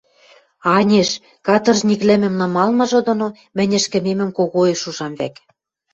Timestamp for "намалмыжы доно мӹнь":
2.41-3.75